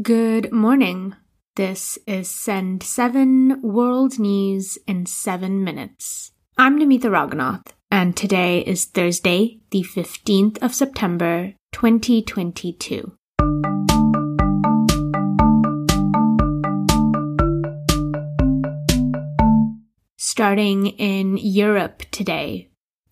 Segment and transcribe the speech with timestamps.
[0.00, 1.16] Good morning.
[1.56, 6.30] This is Send 7 World News in 7 Minutes.
[6.56, 13.12] I'm Namita Raghunath, and today is Thursday, the 15th of September, 2022.
[20.16, 22.67] Starting in Europe today,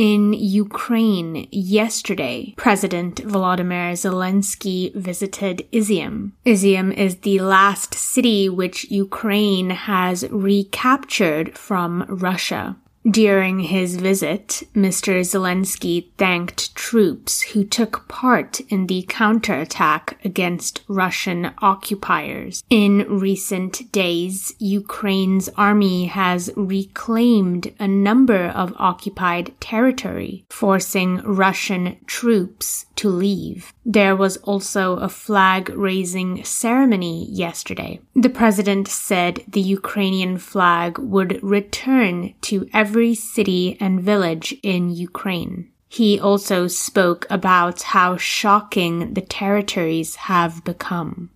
[0.00, 6.32] in Ukraine yesterday, President Volodymyr Zelensky visited Izium.
[6.46, 12.78] Izium is the last city which Ukraine has recaptured from Russia.
[13.08, 15.20] During his visit, Mr.
[15.20, 22.62] Zelensky thanked troops who took part in the counterattack against Russian occupiers.
[22.68, 32.84] In recent days, Ukraine's army has reclaimed a number of occupied territory, forcing Russian troops
[33.00, 33.72] to leave.
[33.86, 38.00] There was also a flag raising ceremony yesterday.
[38.14, 45.70] The president said the Ukrainian flag would return to every city and village in Ukraine.
[45.88, 51.30] He also spoke about how shocking the territories have become.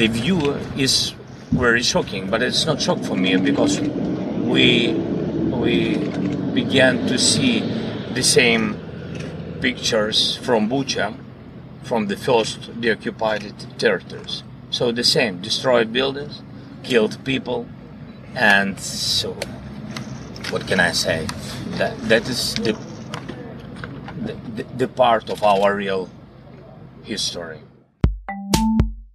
[0.00, 0.40] The view
[0.78, 1.14] is
[1.52, 3.80] very shocking, but it's not shock for me because
[4.52, 4.94] we
[5.62, 5.74] we
[6.54, 7.60] began to see
[8.14, 8.79] the same
[9.60, 11.16] pictures from Bucha,
[11.82, 14.42] from the first deoccupied territories.
[14.70, 16.42] So the same, destroyed buildings,
[16.82, 17.66] killed people,
[18.34, 19.32] and so
[20.50, 21.26] what can I say?
[21.78, 22.72] That that is the
[24.20, 26.08] the, the part of our real
[27.02, 27.60] history.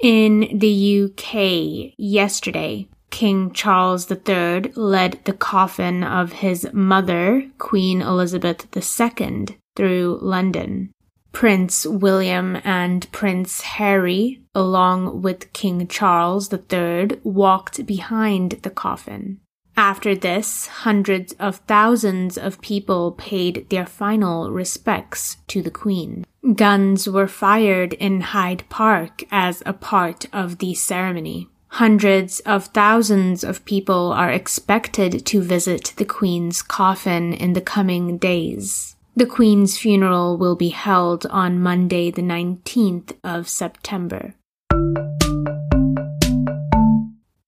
[0.00, 8.66] In the UK yesterday, King Charles III led the coffin of his mother, Queen Elizabeth
[8.76, 10.90] II, through London.
[11.32, 19.40] Prince William and Prince Harry, along with King Charles III, walked behind the coffin.
[19.76, 26.24] After this, hundreds of thousands of people paid their final respects to the Queen.
[26.54, 31.50] Guns were fired in Hyde Park as a part of the ceremony.
[31.68, 38.16] Hundreds of thousands of people are expected to visit the Queen's coffin in the coming
[38.16, 38.95] days.
[39.18, 44.34] The Queen's funeral will be held on Monday, the 19th of September.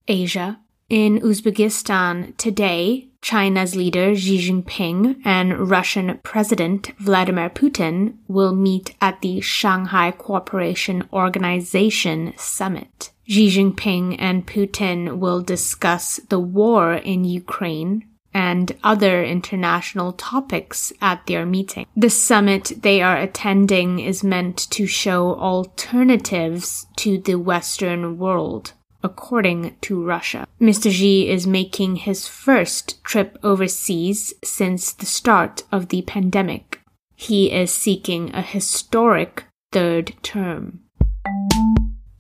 [0.09, 0.61] Asia.
[0.89, 9.21] In Uzbekistan today, China's leader Xi Jinping and Russian President Vladimir Putin will meet at
[9.21, 13.11] the Shanghai Cooperation Organization Summit.
[13.29, 18.09] Xi Jinping and Putin will discuss the war in Ukraine,
[18.39, 21.85] and other international topics at their meeting.
[21.97, 28.75] The summit they are attending is meant to show alternatives to the Western world.
[29.03, 30.89] According to Russia, Mr.
[30.89, 36.81] Xi is making his first trip overseas since the start of the pandemic.
[37.17, 40.83] He is seeking a historic third term.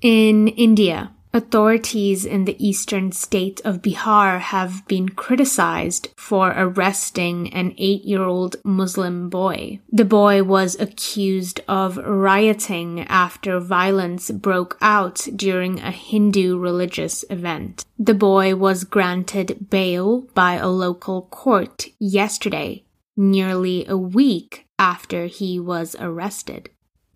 [0.00, 7.74] In India, Authorities in the eastern state of Bihar have been criticized for arresting an
[7.76, 9.80] eight year old Muslim boy.
[9.92, 17.84] The boy was accused of rioting after violence broke out during a Hindu religious event.
[17.98, 22.84] The boy was granted bail by a local court yesterday,
[23.16, 26.70] nearly a week after he was arrested.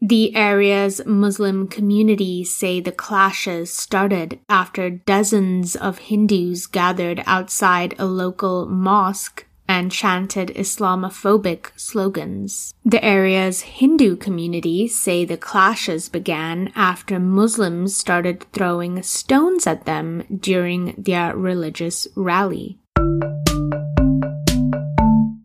[0.05, 8.07] The area's Muslim community say the clashes started after dozens of Hindus gathered outside a
[8.07, 12.75] local mosque and chanted Islamophobic slogans.
[12.85, 20.25] The area's Hindu community say the clashes began after Muslims started throwing stones at them
[20.37, 22.81] during their religious rally.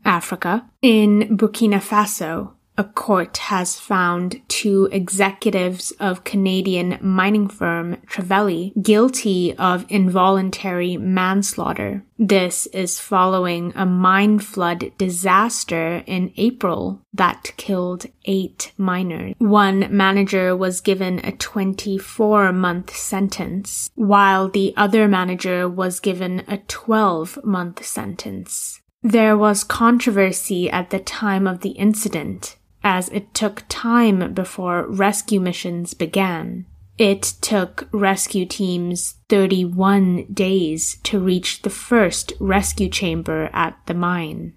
[0.04, 0.66] Africa.
[0.82, 9.58] In Burkina Faso, a court has found two executives of Canadian mining firm Trevali guilty
[9.58, 12.04] of involuntary manslaughter.
[12.20, 19.34] This is following a mine flood disaster in April that killed eight miners.
[19.40, 26.60] One manager was given a 24 month sentence, while the other manager was given a
[26.68, 28.82] 12 month sentence.
[29.02, 32.57] There was controversy at the time of the incident
[32.88, 36.66] as it took time before rescue missions began.
[36.98, 44.54] It took rescue teams 31 days to reach the first rescue chamber at the mine.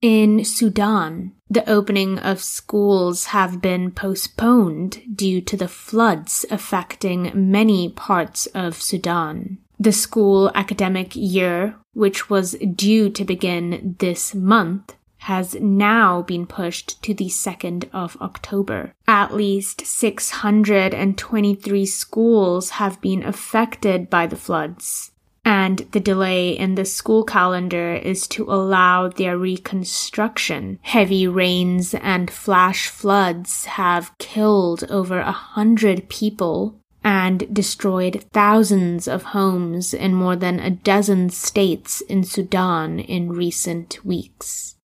[0.00, 7.90] In Sudan, the opening of schools have been postponed due to the floods affecting many
[7.90, 9.58] parts of Sudan.
[9.78, 17.00] The school academic year, which was due to begin this month, has now been pushed
[17.02, 18.92] to the 2nd of October.
[19.06, 25.12] At least 623 schools have been affected by the floods
[25.44, 30.78] and the delay in the school calendar is to allow their reconstruction.
[30.82, 39.22] Heavy rains and flash floods have killed over a hundred people and destroyed thousands of
[39.22, 44.76] homes in more than a dozen states in Sudan in recent weeks.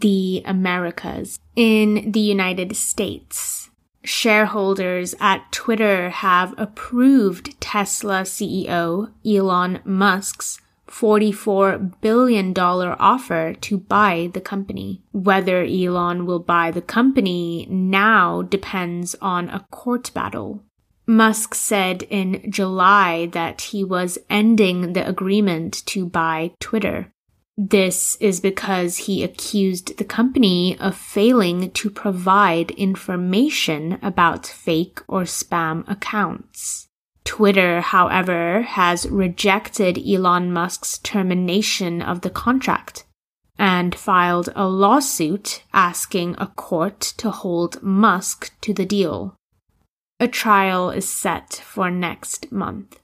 [0.00, 1.40] The Americas.
[1.56, 3.70] In the United States,
[4.04, 14.40] shareholders at Twitter have approved Tesla CEO Elon Musk's $44 billion offer to buy the
[14.40, 15.02] company.
[15.12, 20.62] Whether Elon will buy the company now depends on a court battle.
[21.06, 27.12] Musk said in July that he was ending the agreement to buy Twitter.
[27.60, 35.22] This is because he accused the company of failing to provide information about fake or
[35.22, 36.86] spam accounts.
[37.24, 43.04] Twitter, however, has rejected Elon Musk's termination of the contract
[43.58, 49.34] and filed a lawsuit asking a court to hold Musk to the deal.
[50.20, 53.00] A trial is set for next month.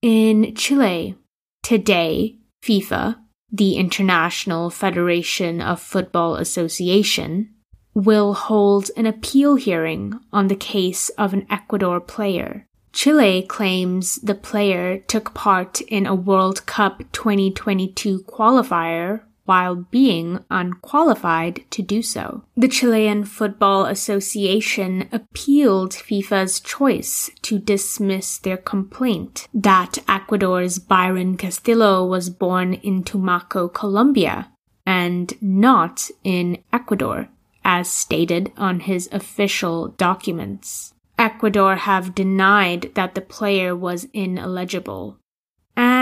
[0.00, 1.16] In Chile,
[1.62, 3.16] today, FIFA,
[3.50, 7.54] the International Federation of Football Association,
[7.94, 12.66] will hold an appeal hearing on the case of an Ecuador player.
[12.92, 21.64] Chile claims the player took part in a World Cup 2022 qualifier while being unqualified
[21.70, 22.44] to do so.
[22.54, 32.04] The Chilean Football Association appealed FIFA's choice to dismiss their complaint that Ecuador's Byron Castillo
[32.04, 34.52] was born in Tumaco, Colombia,
[34.84, 37.30] and not in Ecuador,
[37.64, 40.92] as stated on his official documents.
[41.18, 45.16] Ecuador have denied that the player was ineligible.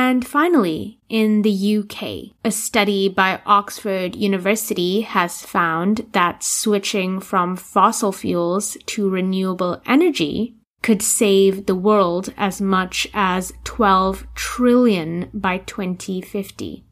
[0.08, 7.56] And finally, in the UK, a study by Oxford University has found that switching from
[7.56, 15.58] fossil fuels to renewable energy could save the world as much as 12 trillion by
[15.58, 16.84] 2050.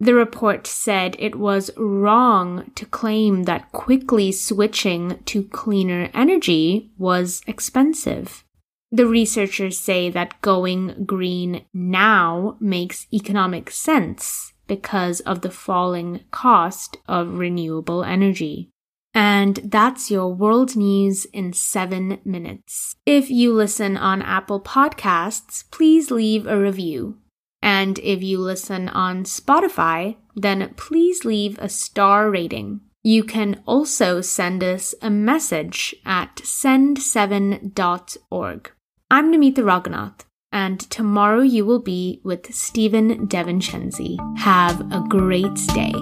[0.00, 7.42] The report said it was wrong to claim that quickly switching to cleaner energy was
[7.46, 8.45] expensive.
[8.92, 16.98] The researchers say that going green now makes economic sense because of the falling cost
[17.08, 18.68] of renewable energy.
[19.14, 22.96] And that's your world news in seven minutes.
[23.06, 27.18] If you listen on Apple Podcasts, please leave a review.
[27.62, 32.82] And if you listen on Spotify, then please leave a star rating.
[33.02, 38.70] You can also send us a message at send7.org.
[39.08, 44.16] I'm Namita Raghunath, and tomorrow you will be with Stephen Devincenzi.
[44.38, 45.92] Have a great day.